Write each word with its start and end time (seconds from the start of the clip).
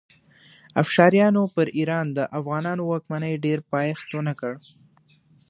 افشاریانو 0.81 1.43
پر 1.55 1.65
ایران 1.77 2.05
د 2.17 2.19
افغانانو 2.39 2.83
واکمنۍ 2.91 3.33
ډېر 3.45 3.59
پایښت 3.73 4.07
ونه 4.13 4.33
کړ. 4.39 4.53